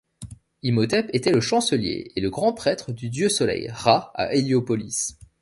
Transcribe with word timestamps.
Imhotep 0.63 1.11
était 1.13 1.31
le 1.31 1.41
Chancelier 1.41 2.11
et 2.15 2.21
le 2.21 2.31
grand 2.31 2.53
prêtre 2.53 2.91
du 2.91 3.11
dieu-soleil 3.11 3.69
Râ 3.69 4.11
à 4.15 4.33
Héliopolis. 4.33 5.15